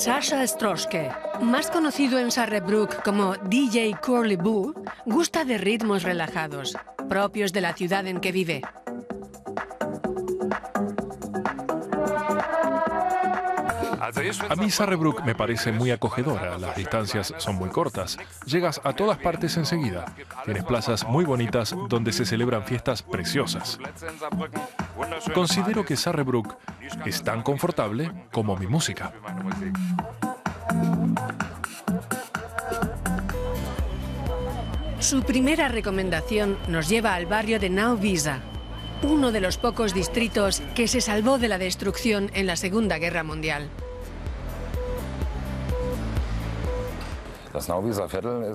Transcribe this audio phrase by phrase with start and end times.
[0.00, 1.10] Sasha Stroske,
[1.42, 4.72] más conocido en Sarrebruck como DJ Curly Boo,
[5.04, 6.74] gusta de ritmos relajados,
[7.10, 8.62] propios de la ciudad en que vive.
[14.48, 19.18] A mí Sarrebruck me parece muy acogedora, las distancias son muy cortas, llegas a todas
[19.18, 23.78] partes enseguida, tienes plazas muy bonitas donde se celebran fiestas preciosas.
[25.34, 26.56] Considero que Sarrebruck
[27.04, 29.12] es tan confortable como mi música.
[34.98, 38.40] Su primera recomendación nos lleva al barrio de Nauvisa,
[39.02, 43.24] uno de los pocos distritos que se salvó de la destrucción en la Segunda Guerra
[43.24, 43.70] Mundial.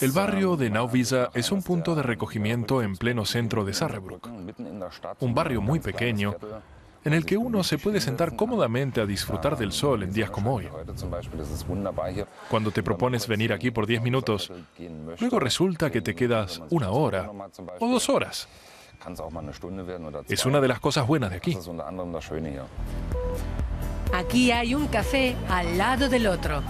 [0.00, 4.28] El barrio de Nauvisa es un punto de recogimiento en pleno centro de Sarrebruck,
[5.20, 6.34] un barrio muy pequeño
[7.04, 10.54] en el que uno se puede sentar cómodamente a disfrutar del sol en días como
[10.54, 10.68] hoy.
[12.50, 14.52] Cuando te propones venir aquí por 10 minutos,
[15.20, 17.30] luego resulta que te quedas una hora
[17.78, 18.48] o dos horas.
[20.28, 21.56] Es una de las cosas buenas de aquí.
[24.12, 26.62] Aquí hay un café al lado del otro.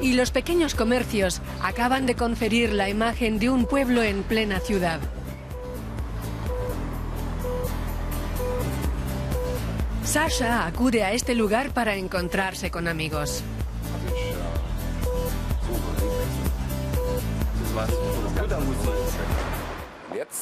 [0.00, 5.00] Y los pequeños comercios acaban de conferir la imagen de un pueblo en plena ciudad.
[10.04, 13.42] Sasha acude a este lugar para encontrarse con amigos.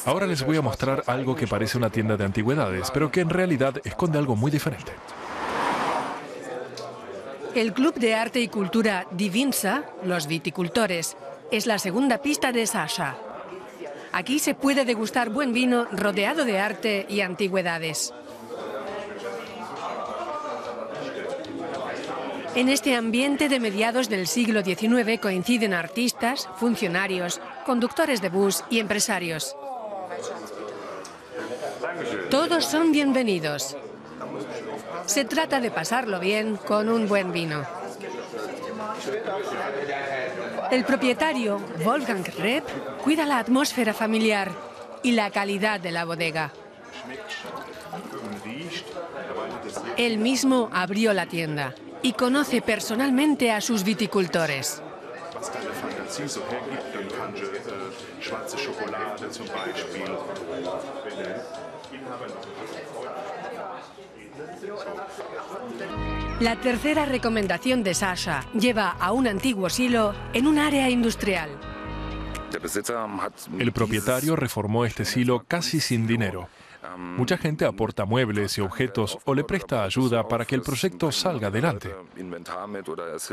[0.05, 3.29] Ahora les voy a mostrar algo que parece una tienda de antigüedades, pero que en
[3.29, 4.91] realidad esconde algo muy diferente.
[7.55, 11.15] El Club de Arte y Cultura Divinsa, Los Viticultores,
[11.51, 13.15] es la segunda pista de Sasha.
[14.11, 18.13] Aquí se puede degustar buen vino rodeado de arte y antigüedades.
[22.55, 28.79] En este ambiente de mediados del siglo XIX coinciden artistas, funcionarios, conductores de bus y
[28.79, 29.55] empresarios.
[32.29, 33.77] Todos son bienvenidos.
[35.05, 37.63] Se trata de pasarlo bien con un buen vino.
[40.71, 42.67] El propietario, Wolfgang Repp,
[43.03, 44.51] cuida la atmósfera familiar
[45.03, 46.51] y la calidad de la bodega.
[49.97, 54.81] Él mismo abrió la tienda y conoce personalmente a sus viticultores.
[66.39, 71.49] La tercera recomendación de Sasha lleva a un antiguo silo en un área industrial.
[73.59, 76.49] El propietario reformó este silo casi sin dinero.
[76.97, 81.47] Mucha gente aporta muebles y objetos o le presta ayuda para que el proyecto salga
[81.47, 81.93] adelante.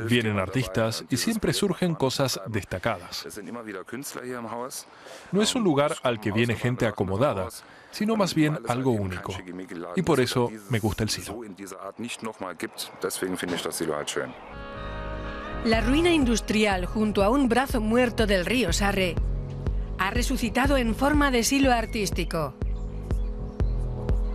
[0.08, 3.26] Vienen artistas y siempre surgen cosas destacadas.
[5.32, 7.48] No es un lugar al que viene gente acomodada,
[7.90, 9.32] sino más bien algo único.
[9.96, 11.40] Y por eso me gusta el silo.
[15.64, 19.14] La ruina industrial junto a un brazo muerto del río Sarre
[19.98, 22.54] ha resucitado en forma de silo artístico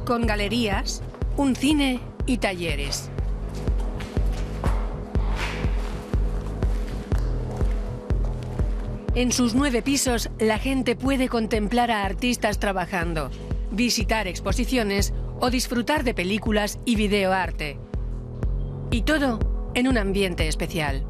[0.08, 1.04] con galerías,
[1.36, 3.10] un cine y talleres.
[9.16, 13.30] En sus nueve pisos, la gente puede contemplar a artistas trabajando,
[13.72, 17.78] visitar exposiciones o disfrutar de películas y videoarte.
[18.92, 19.40] Y todo
[19.74, 21.07] en un ambiente especial.